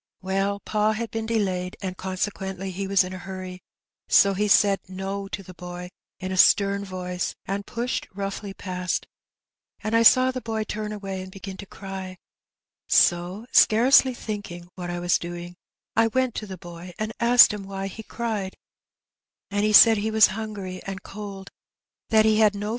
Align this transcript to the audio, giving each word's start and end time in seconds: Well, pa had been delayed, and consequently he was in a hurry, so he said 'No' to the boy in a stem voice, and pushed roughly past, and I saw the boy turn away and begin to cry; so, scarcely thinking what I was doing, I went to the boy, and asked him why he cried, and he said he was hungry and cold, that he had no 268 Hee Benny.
Well, 0.23 0.61
pa 0.61 0.93
had 0.93 1.11
been 1.11 1.27
delayed, 1.27 1.77
and 1.79 1.95
consequently 1.95 2.71
he 2.71 2.87
was 2.87 3.03
in 3.03 3.13
a 3.13 3.19
hurry, 3.19 3.61
so 4.07 4.33
he 4.33 4.47
said 4.47 4.79
'No' 4.89 5.27
to 5.27 5.43
the 5.43 5.53
boy 5.53 5.89
in 6.19 6.31
a 6.31 6.37
stem 6.37 6.83
voice, 6.83 7.35
and 7.45 7.67
pushed 7.67 8.07
roughly 8.11 8.51
past, 8.51 9.05
and 9.79 9.95
I 9.95 10.01
saw 10.01 10.31
the 10.31 10.41
boy 10.41 10.63
turn 10.63 10.91
away 10.91 11.21
and 11.21 11.31
begin 11.31 11.55
to 11.57 11.67
cry; 11.67 12.17
so, 12.87 13.45
scarcely 13.51 14.15
thinking 14.15 14.67
what 14.73 14.89
I 14.89 14.99
was 14.99 15.19
doing, 15.19 15.55
I 15.95 16.07
went 16.07 16.33
to 16.37 16.47
the 16.47 16.57
boy, 16.57 16.93
and 16.97 17.13
asked 17.19 17.53
him 17.53 17.61
why 17.63 17.85
he 17.85 18.01
cried, 18.01 18.57
and 19.51 19.63
he 19.63 19.71
said 19.71 19.97
he 19.97 20.09
was 20.09 20.27
hungry 20.33 20.81
and 20.81 21.03
cold, 21.03 21.51
that 22.09 22.25
he 22.25 22.39
had 22.39 22.55
no 22.55 22.57
268 22.59 22.59
Hee 22.59 22.59
Benny. 22.59 22.69